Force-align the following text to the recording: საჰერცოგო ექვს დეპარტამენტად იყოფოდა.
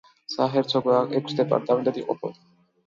საჰერცოგო 0.35 0.95
ექვს 1.21 1.39
დეპარტამენტად 1.43 2.03
იყოფოდა. 2.05 2.47